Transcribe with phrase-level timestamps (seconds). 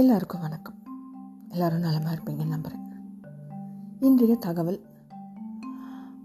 [0.00, 0.78] எல்லாருக்கும் வணக்கம்.
[1.48, 2.86] எல்லாரும் நலமாக இருப்பீங்கன்னு நம்புகிறேன்
[4.00, 4.78] இன்றைய தகவல்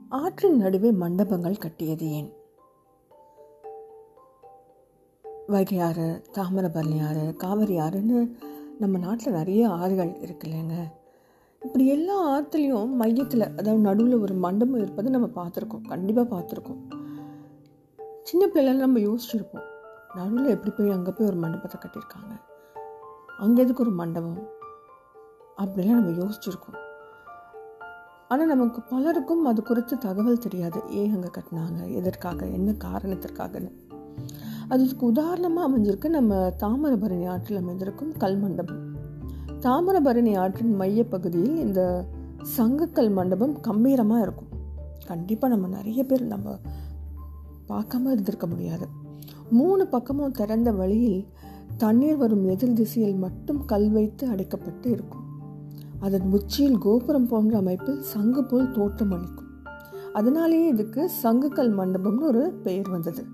[0.10, 2.30] ஆற்றின் நடுவே மண்டபங்கள் கட்டியது ஏன்?
[5.48, 8.36] வைகை ஆறு தாமிரபரணி ஆறு காவிரி ஆறுன்னு
[8.80, 10.78] நம்ம நாட்டில் நிறைய ஆறுகள் இருக்கு இல்லைங்க.
[11.62, 16.84] இப்படி எல்லா ஆற்றுலேயும் மையத்தில் அதாவது நடுவில் ஒரு மண்டபம் இருப்பதை நம்ம பார்த்துருக்கோம் கண்டிப்பாக பார்த்துருக்கோம்.
[18.24, 19.68] சின்ன பிள்ளைல நம்ம யோசிச்சிருப்போம்
[20.16, 22.36] நடுவில் எப்படி போய் அங்கே போய் ஒரு மண்டபத்தை கட்டியிருக்காங்க?
[23.40, 24.48] அங்கே எதுக்கு ஒரு மண்டபம்?
[25.58, 26.78] அப்படிலாம் நம்ம யோசிச்சிருக்கோம்.
[28.28, 30.82] ஆனால் நமக்கு பலருக்கும் அது குறித்து தகவல் தெரியாது.
[30.90, 31.94] ஏன் அங்கே கட்டினாங்க?
[31.94, 32.46] எதற்காக?
[32.46, 33.72] என்ன காரணத்திற்காகன்னு.
[34.70, 38.96] அதுக்கு உதாரணமாக அமைஞ்சிருக்கு நம்ம தாமிரபரணி ஆற்றில் அமைந்திருக்கும் கல் மண்டபம்.
[39.62, 42.06] தாமிரபரணி ஆற்றின் மையப்பகுதியில் இந்த
[42.58, 44.48] சங்கக்கல் மண்டபம் கம்பீரமாக இருக்கும்.
[45.08, 46.58] கண்டிப்பாக நம்ம நிறைய பேர் நம்ம
[47.68, 48.88] பார்க்காம இருந்திருக்க முடியாது.
[49.50, 51.28] மூணு பக்கமும் திறந்த வழியில்
[51.78, 55.24] தண்ணீர் வரும் எதிர் திசையில் மட்டும் கல் வைத்து அடைக்கப்பட்டு இருக்கும்.
[56.00, 59.48] அதன் உச்சியில் கோபுரம் போன்ற அமைப்பில் சங்கு போல் தோற்றம் அளிக்கும்.
[60.14, 63.26] அதனாலேயே இதுக்கு சங்குக்கல் மண்டபம்னு ஒரு பெயர் வந்தது.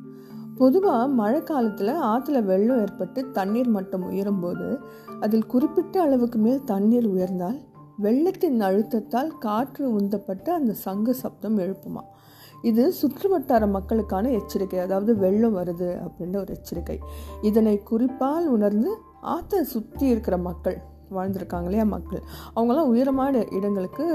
[0.57, 4.77] பொதுவாக மழை காலத்தில் ஆற்றுல வெள்ளம் ஏற்பட்டு தண்ணீர் மட்டம் உயரும்போது
[5.19, 7.61] அதில் குறிப்பிட்ட அளவுக்கு மேல் தண்ணீர் உயர்ந்தால்
[7.97, 12.01] வெள்ளத்தின் அழுத்தத்தால் காற்று உந்தப்பட்டு அந்த சங்கு சப்தம் எழுப்புமா?
[12.69, 16.97] இது சுற்றுவட்டார மக்களுக்கான எச்சரிக்கை அதாவது வெள்ளம் வருது அப்படின்ற ஒரு எச்சரிக்கை.
[17.49, 18.91] இதனை குறிப்பால் உணர்ந்து
[19.33, 20.77] ஆற்றை சுற்றி இருக்கிற மக்கள்
[21.15, 22.21] வாழ்ந்திருக்காங்க இல்லையா மக்கள்
[22.55, 24.05] அவங்களாம் உயரமான இடங்களுக்கு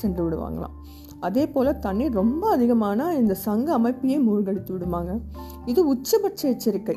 [0.00, 0.74] சென்று விடுவாங்களாம்.
[1.26, 5.12] அதே போல் தண்ணீர் ரொம்ப அதிகமான இந்த சங்க அமைப்பையே மூழ்கடித்து விடுவாங்க
[5.72, 6.96] இது உச்சபட்ச எச்சரிக்கை.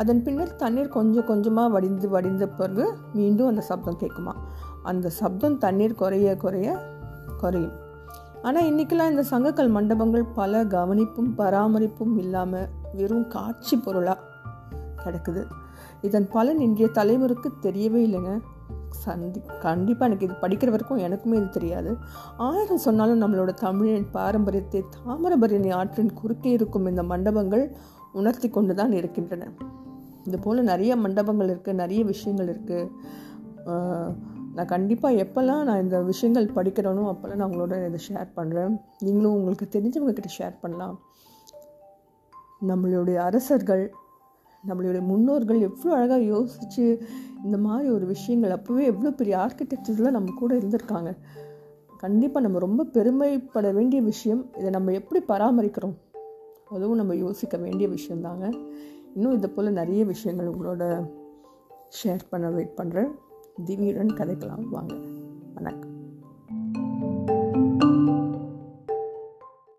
[0.00, 2.86] அதன் பின்னர் தண்ணீர் கொஞ்சம் கொஞ்சமாக வடிந்து வடிந்த பிறகு
[3.18, 4.34] மீண்டும் அந்த சப்தம் கேட்குமா
[4.92, 6.68] அந்த சப்தம் தண்ணீர் குறைய குறைய
[7.42, 7.74] குறையும்.
[8.48, 12.66] ஆனால் இன்றைக்கெல்லாம் இந்த சங்கக்கல் மண்டபங்கள் பல கவனிப்பும் பராமரிப்பும் இல்லாமல்
[12.98, 14.26] வெறும் காட்சி பொருளாக
[15.04, 15.42] கிடக்குது.
[16.06, 18.32] இதன் பலன் இன்றைய தலைமுறைக்கு தெரியவே இல்லைங்க.
[19.04, 21.90] சந்தி கண்டிப்பாக எனக்கு இது படிக்கிற வரைக்கும் எனக்குமே இது தெரியாது.
[22.48, 27.64] ஆயிரம் சொன்னாலும் நம்மளோட தமிழின் பாரம்பரியத்தை தாமிரபரணி ஆற்றின் குறுக்கே இருக்கும் இந்த மண்டபங்கள்
[28.20, 29.48] உணர்த்தி கொண்டு தான் இருக்கின்றன.
[30.28, 32.90] இது போல் நிறைய மண்டபங்கள் இருக்குது நிறைய விஷயங்கள் இருக்குது
[34.56, 39.66] நான் கண்டிப்பாக எப்போல்லாம் நான் இந்த விஷயங்கள் படிக்கிறேனோ அப்போல்லாம் நான் உங்களோட இதை ஷேர் பண்ணுறேன் நீங்களும் உங்களுக்கு
[39.78, 40.96] தெரிஞ்சவங்க கிட்ட ஷேர் பண்ணலாம்.
[42.68, 43.84] நம்மளுடைய அரசர்கள்
[44.68, 46.84] நம்மளுடைய முன்னோர்கள் எவ்வளோ அழகாக யோசித்து
[47.44, 51.10] இந்த மாதிரி ஒரு விஷயங்கள் அப்போவே எவ்வளோ பெரிய ஆர்கிடெக்சர்லாம் நம்ம கூட இருந்திருக்காங்க.
[51.98, 55.96] கண்டிப்பாக நம்ம ரொம்ப பெருமைப்பட வேண்டிய விஷயம் இதை நம்ம எப்படி பராமரிக்கிறோம்?
[56.68, 58.44] அதுவும் நம்ம யோசிக்க வேண்டிய விஷயந்தாங்க
[59.14, 60.84] இன்னும் இதை போல் நிறைய விஷயங்கள் உங்களோட
[61.98, 63.10] ஷேர் பண்ண வெயிட் பண்ணுறேன்
[63.66, 64.68] திவியுடன் கதைக்கலாம்.
[64.68, 64.94] வாங்க.
[65.54, 65.93] வணக்கம்.